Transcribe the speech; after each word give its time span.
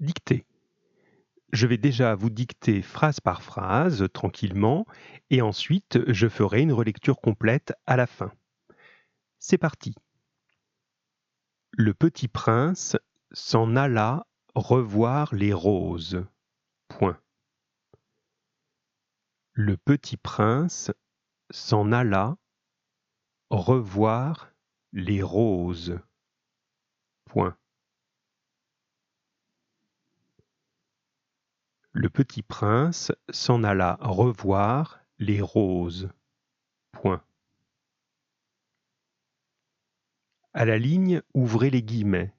dictée. 0.00 0.46
Je 1.52 1.66
vais 1.66 1.78
déjà 1.78 2.14
vous 2.14 2.30
dicter 2.30 2.80
phrase 2.82 3.20
par 3.20 3.42
phrase, 3.42 4.06
tranquillement, 4.12 4.86
et 5.30 5.42
ensuite 5.42 5.98
je 6.12 6.28
ferai 6.28 6.62
une 6.62 6.72
relecture 6.72 7.20
complète 7.20 7.72
à 7.86 7.96
la 7.96 8.06
fin. 8.06 8.32
C'est 9.38 9.58
parti. 9.58 9.94
Le 11.72 11.94
petit 11.94 12.28
prince 12.28 12.96
s'en 13.32 13.74
alla 13.76 14.26
revoir 14.54 15.34
les 15.34 15.52
roses. 15.52 16.24
Point. 16.88 17.18
Le 19.52 19.76
petit 19.76 20.16
prince 20.16 20.90
s'en 21.50 21.90
alla 21.90 22.36
revoir 23.50 24.52
les 24.92 25.22
roses. 25.22 25.98
Point. 27.24 27.56
Le 32.00 32.08
petit 32.08 32.40
prince 32.42 33.12
s'en 33.28 33.62
alla 33.62 33.98
revoir 34.00 35.04
les 35.18 35.42
roses. 35.42 36.08
Point. 36.92 37.22
À 40.54 40.64
la 40.64 40.78
ligne, 40.78 41.20
ouvrez 41.34 41.68
les 41.68 41.82
guillemets. 41.82 42.34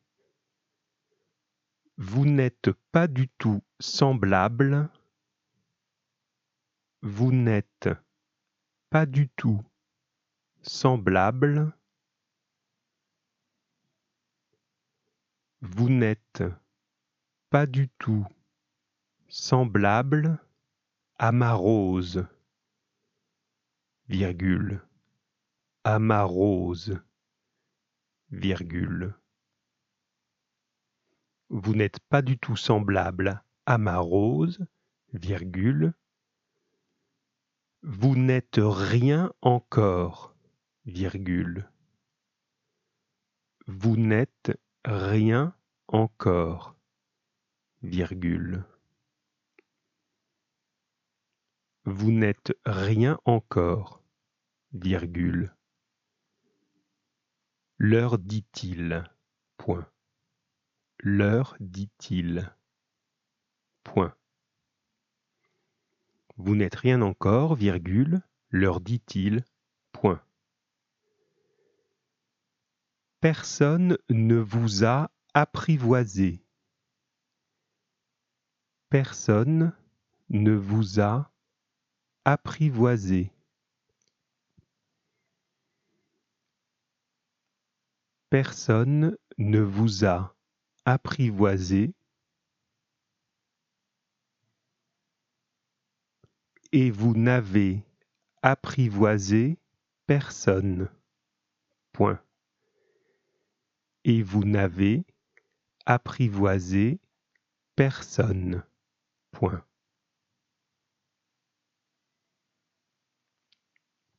Vous 1.98 2.26
n'êtes 2.26 2.72
pas 2.92 3.05
du 3.08 3.28
tout 3.38 3.62
semblable. 3.80 4.90
Vous 7.04 7.32
n'êtes 7.32 7.90
pas 8.90 9.05
du 9.05 9.30
tout 9.30 9.62
semblable. 10.64 11.72
Vous 15.62 15.90
n'êtes 15.90 16.44
pas 17.52 17.68
du 17.68 17.90
tout 18.00 18.26
semblable 19.34 20.38
à 21.18 21.32
ma 21.32 21.54
rose, 21.54 22.27
virgule, 24.10 24.85
à 25.85 25.99
ma 25.99 26.23
rose, 26.23 26.99
virgule. 28.29 29.15
Vous 31.48 31.73
n'êtes 31.76 32.01
pas 32.01 32.21
du 32.21 32.38
tout 32.38 32.57
semblable 32.57 33.41
à 33.65 33.77
ma 33.77 33.99
rose, 33.99 34.65
virgule. 35.13 35.93
Vous 37.84 38.18
n'êtes 38.18 38.60
rien 38.62 39.32
encore, 39.41 40.35
virgule. 40.84 41.71
Vous 43.66 43.95
n'êtes 43.95 44.51
rien 44.84 45.55
encore, 45.88 46.76
virgule. 47.82 48.66
Vous 51.85 52.12
n'êtes 52.12 52.54
rien 52.63 53.20
encore, 53.26 54.04
virgule. 54.71 55.55
Leur 57.79 58.20
dit-il, 58.20 59.04
point. 59.57 59.90
Leur 60.99 61.57
dit-il, 61.60 62.55
point. 63.84 64.16
Vous 66.38 66.56
n'êtes 66.56 66.75
rien 66.75 67.01
encore, 67.01 67.56
virgule, 67.56 68.22
leur 68.51 68.79
dit-il, 68.79 69.44
point. 69.91 70.23
Personne 73.22 73.97
ne 74.12 74.35
vous 74.35 74.85
a 74.85 75.09
apprivoisé. 75.34 76.45
Personne 78.90 79.73
ne 80.29 80.53
vous 80.53 81.00
a 81.00 81.31
apprivoisé 82.25 83.31
Personne 88.29 89.18
ne 89.38 89.59
vous 89.59 90.06
a 90.06 90.34
apprivoisé 90.85 91.94
et 96.72 96.91
vous 96.91 97.13
n'avez 97.13 97.84
apprivoisé 98.41 99.57
personne. 100.07 100.90
Point. 101.91 102.22
Et 104.06 104.24
vous 104.24 104.44
n'avez 104.44 105.03
apprivoisé 105.85 107.00
personne. 107.75 108.63
Point. 109.31 109.63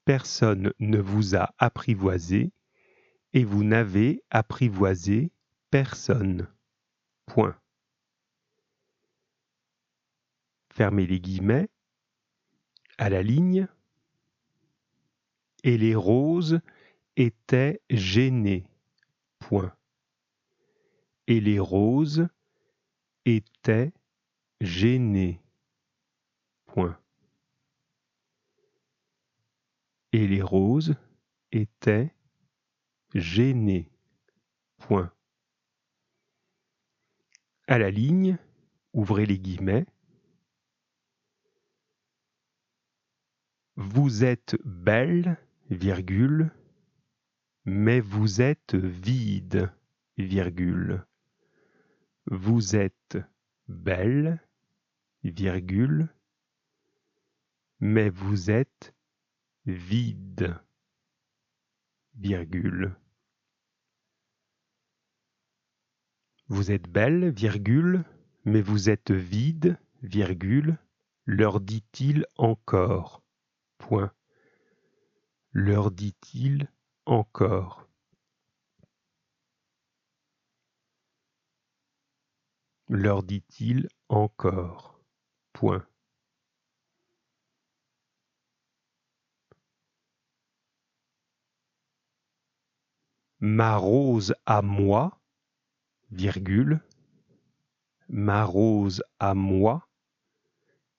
Personne 0.05 0.73
ne 0.79 0.99
vous 0.99 1.37
a 1.37 1.55
apprivoisé 1.59 2.53
et 3.33 3.45
vous 3.45 3.65
n'avez 3.65 4.23
apprivoisé 4.31 5.33
personne. 5.71 6.49
Point. 7.27 7.59
Fermez 10.71 11.07
les 11.07 11.21
guillemets. 11.21 11.69
À 12.99 13.09
la 13.09 13.23
ligne. 13.23 13.69
Et 15.65 15.79
les 15.79 15.95
roses 15.95 16.61
étaient 17.17 17.81
gênées. 17.91 18.67
Point. 19.39 19.75
Et 21.27 21.41
les 21.41 21.59
roses 21.59 22.29
étaient 23.25 23.93
gênées. 24.61 25.41
Point 26.67 27.02
et 30.13 30.27
les 30.27 30.43
roses 30.43 30.95
étaient 31.51 32.15
gênées. 33.15 33.91
Point. 34.79 35.13
À 37.67 37.79
la 37.79 37.91
ligne, 37.91 38.37
ouvrez 38.93 39.27
les 39.27 39.39
guillemets. 39.39 39.87
Vous 43.77 44.25
êtes 44.25 44.57
belle, 44.65 45.39
virgule, 45.71 46.53
mais 47.65 48.01
vous 48.01 48.43
êtes 48.43 48.75
vide, 48.75 49.73
virgule. 50.19 51.07
Vous 52.27 52.77
êtes 52.77 53.19
belle, 53.69 54.41
virgule, 55.25 56.09
mais 57.81 58.11
vous 58.11 58.51
êtes 58.51 58.95
vide, 59.67 60.55
virgule. 62.15 62.97
Vous 66.49 66.71
êtes 66.71 66.89
belle, 66.89 67.31
virgule, 67.31 68.05
mais 68.45 68.61
vous 68.61 68.91
êtes 68.91 69.11
vide, 69.11 69.79
virgule, 70.03 70.79
leur 71.27 71.61
dit-il 71.61 72.27
encore. 72.37 73.23
Point. 73.79 74.13
Leur 75.53 75.91
dit-il 75.91 76.69
encore. 77.07 77.89
Leur 82.89 83.23
dit-il 83.23 83.89
encore. 84.09 85.01
Point. 85.53 85.87
Ma 93.43 93.77
rose 93.77 94.37
à 94.47 94.63
moi, 94.63 95.21
virgule, 96.13 96.81
ma 98.09 98.45
rose 98.45 99.03
à 99.19 99.35
moi, 99.35 99.89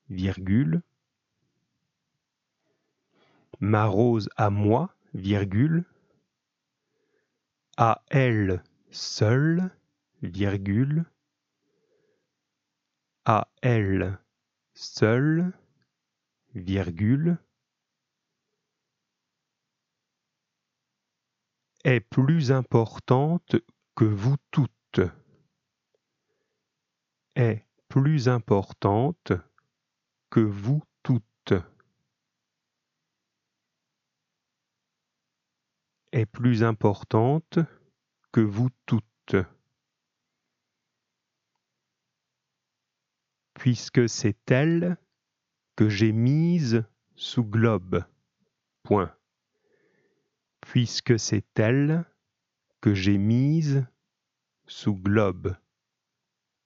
virgule, 0.10 0.82
ma 3.62 3.86
rose 3.86 4.30
à 4.36 4.50
moi, 4.50 4.94
virgule, 5.14 5.86
à 7.78 8.04
elle 8.10 8.62
seule, 8.92 9.72
virgule, 10.22 11.06
à 13.24 13.48
elle 13.62 14.20
seule, 14.74 15.54
virgule, 16.56 17.38
est 21.84 22.00
plus 22.00 22.52
importante 22.52 23.56
que 23.96 24.06
vous 24.06 24.38
toutes. 24.52 25.02
Est 27.36 27.66
plus 27.88 28.28
importante 28.30 29.34
que 30.30 30.40
vous 30.40 30.84
toutes. 31.04 31.54
Est 36.12 36.26
plus 36.26 36.64
importante 36.64 37.60
que 38.32 38.42
vous 38.42 38.70
toutes. 38.86 39.04
puisque 43.64 44.10
c'est 44.10 44.52
elle 44.52 44.98
que 45.78 45.88
j'ai 45.88 46.12
mise 46.12 46.84
sous 47.16 47.46
globe. 47.46 48.04
Point. 48.84 49.16
Puisque 50.66 51.20
c'est 51.20 51.60
elle 51.60 52.06
que 52.82 52.96
j'ai 52.96 53.18
mise 53.18 53.86
sous 54.66 54.96
globe. 54.96 55.56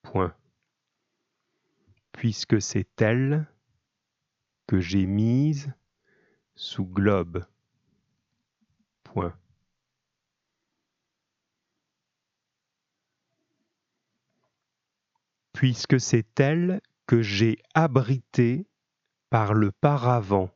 Point. 0.02 0.36
Puisque 2.14 2.62
c'est 2.62 3.02
elle 3.02 3.48
que 4.68 4.80
j'ai 4.80 5.06
mise 5.06 5.74
sous 6.56 6.86
globe. 6.86 7.46
Point. 9.04 9.38
Puisque 15.54 16.00
c'est 16.00 16.40
elle 16.40 16.82
que 17.08 17.22
j'ai 17.22 17.58
abrité 17.74 18.68
par 19.30 19.54
le 19.54 19.72
paravent. 19.72 20.52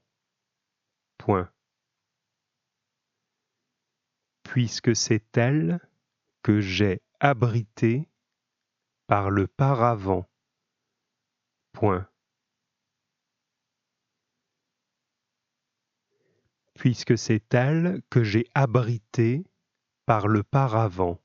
Puisque 4.52 4.94
c'est 4.98 5.38
elle 5.38 5.80
que 6.44 6.60
j'ai 6.60 7.02
abrité 7.22 8.10
par 9.08 9.30
le 9.30 9.48
paravent. 9.48 10.28
Puisque 16.74 17.18
c'est 17.18 17.54
elle 17.54 18.02
que 18.10 18.26
j'ai 18.26 18.46
abrité 18.54 19.46
par 20.06 20.28
le 20.28 20.44
paravent. 20.44 21.22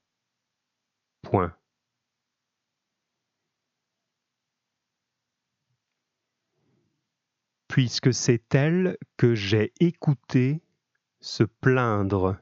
Puisque 7.67 8.15
c'est 8.15 8.55
elle 8.55 8.97
que 9.17 9.35
j'ai 9.35 9.75
écouté 9.81 10.63
se 11.19 11.43
plaindre. 11.43 12.39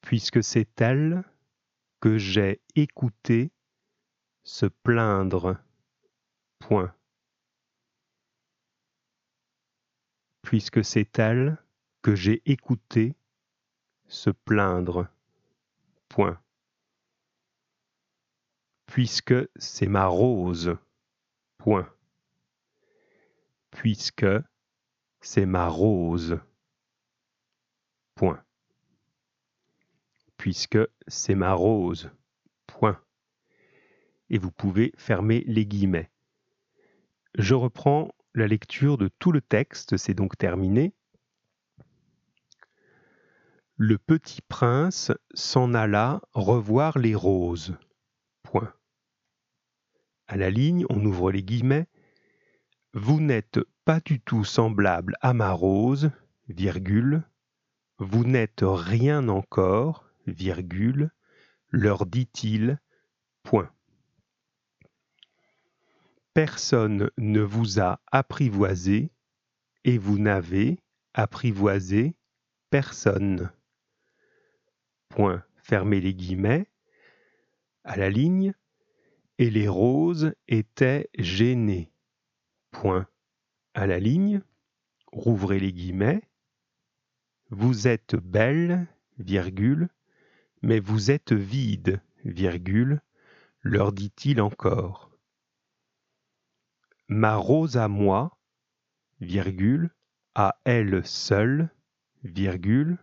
Puisque 0.00 0.42
c'est 0.42 0.80
elle 0.80 1.24
que 2.00 2.18
j'ai 2.18 2.60
écouté 2.74 3.50
se 4.42 4.66
plaindre. 4.66 5.56
Point. 6.58 6.94
Puisque 10.42 10.84
c'est 10.84 11.18
elle 11.18 11.58
que 12.02 12.14
j'ai 12.14 12.42
écouté 12.50 13.14
se 14.06 14.30
plaindre. 14.30 15.08
Point. 16.08 16.40
Puisque 18.86 19.34
c'est 19.56 19.88
ma 19.88 20.06
rose. 20.06 20.76
Point 21.58 21.92
puisque 23.78 24.26
c'est 25.20 25.46
ma 25.46 25.68
rose. 25.68 26.40
Puisque 30.36 30.78
c'est 31.06 31.34
ma 31.34 31.52
rose. 31.52 32.10
Point. 32.66 33.00
Et 34.30 34.38
vous 34.38 34.50
pouvez 34.50 34.92
fermer 34.96 35.44
les 35.46 35.66
guillemets. 35.66 36.10
Je 37.34 37.54
reprends 37.54 38.14
la 38.34 38.46
lecture 38.46 38.98
de 38.98 39.08
tout 39.18 39.32
le 39.32 39.40
texte, 39.40 39.96
c'est 39.96 40.14
donc 40.14 40.36
terminé. 40.36 40.94
Le 43.76 43.98
petit 43.98 44.42
prince 44.42 45.12
s'en 45.34 45.72
alla 45.72 46.20
revoir 46.32 46.98
les 46.98 47.14
roses. 47.14 47.76
Point. 48.42 48.72
À 50.26 50.36
la 50.36 50.50
ligne, 50.50 50.84
on 50.90 51.04
ouvre 51.04 51.30
les 51.30 51.42
guillemets. 51.42 51.86
Vous 52.92 53.20
n'êtes 53.20 53.60
pas 53.84 54.00
du 54.00 54.20
tout 54.20 54.44
semblable 54.44 55.16
à 55.20 55.32
ma 55.32 55.52
rose, 55.52 56.10
vous 57.98 58.24
n'êtes 58.24 58.62
rien 58.62 59.28
encore, 59.28 60.08
virgule, 60.26 61.10
leur 61.70 62.06
dit-il, 62.06 62.80
point. 63.42 63.70
Personne 66.34 67.10
ne 67.18 67.40
vous 67.40 67.80
a 67.80 68.00
apprivoisé 68.10 69.10
et 69.84 69.98
vous 69.98 70.18
n'avez 70.18 70.78
apprivoisé 71.14 72.14
personne. 72.70 73.50
Point. 75.08 75.44
Fermez 75.56 76.00
les 76.00 76.14
guillemets. 76.14 76.70
À 77.84 77.96
la 77.96 78.10
ligne. 78.10 78.54
Et 79.38 79.50
les 79.50 79.68
roses 79.68 80.34
étaient 80.46 81.10
gênées 81.18 81.92
point 82.70 83.06
à 83.74 83.86
la 83.86 83.98
ligne, 83.98 84.42
rouvrez 85.12 85.58
les 85.58 85.72
guillemets, 85.72 86.22
vous 87.50 87.88
êtes 87.88 88.16
belle, 88.16 88.86
virgule, 89.18 89.88
mais 90.62 90.80
vous 90.80 91.10
êtes 91.10 91.32
vide, 91.32 92.00
virgule, 92.24 93.00
leur 93.62 93.92
dit-il 93.92 94.40
encore. 94.40 95.10
Ma 97.08 97.36
rose 97.36 97.76
à 97.76 97.88
moi, 97.88 98.38
virgule, 99.20 99.90
à 100.34 100.58
elle 100.64 101.04
seule, 101.06 101.70
virgule, 102.22 102.98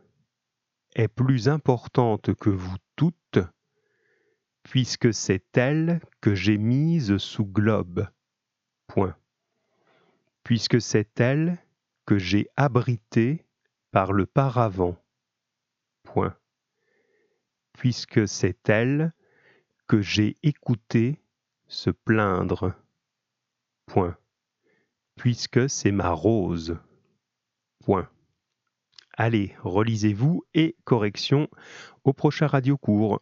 est 0.96 1.08
plus 1.08 1.50
importante 1.50 2.34
que 2.36 2.50
vous 2.50 2.78
toutes, 2.96 3.40
puisque 4.64 5.14
c'est 5.14 5.58
elle 5.58 6.02
que 6.22 6.36
j'ai 6.36 6.58
mise 6.58 7.18
sous 7.18 7.46
globe. 7.46 8.08
Point 8.88 9.16
puisque 10.46 10.80
c'est 10.80 11.20
elle 11.20 11.58
que 12.06 12.18
j'ai 12.18 12.48
abritée 12.56 13.45
par 13.96 14.12
le 14.12 14.26
paravent. 14.26 14.98
Point. 16.04 16.36
Puisque 17.72 18.28
c'est 18.28 18.68
elle 18.68 19.14
que 19.88 20.02
j'ai 20.02 20.38
écoutée 20.44 21.24
se 21.68 21.92
plaindre. 21.92 22.74
Point. 23.86 24.18
Puisque 25.16 25.70
c'est 25.70 25.94
ma 25.94 26.10
rose. 26.10 26.78
Point. 27.86 28.10
Allez, 29.14 29.56
relisez-vous 29.62 30.44
et 30.54 30.76
correction 30.84 31.48
au 32.04 32.12
prochain 32.12 32.48
radiocours. 32.48 33.22